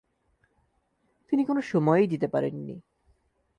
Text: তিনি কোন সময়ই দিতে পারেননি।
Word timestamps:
তিনি 1.31 1.45
কোন 1.45 1.57
সময়ই 1.61 2.07
দিতে 2.07 2.27
পারেননি। 2.27 2.75